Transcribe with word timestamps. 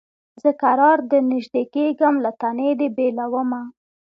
زه 0.41 0.49
کرار 0.61 0.97
درنیژدې 1.11 1.63
کېږم 1.73 2.15
له 2.23 2.31
تنې 2.41 2.71
دي 2.79 2.87
بېلومه 2.97 3.61